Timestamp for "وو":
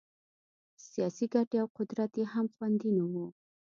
3.11-3.25